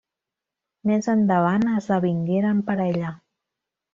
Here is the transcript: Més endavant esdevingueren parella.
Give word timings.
Més 0.91 1.09
endavant 1.13 1.67
esdevingueren 1.75 2.63
parella. 2.71 3.15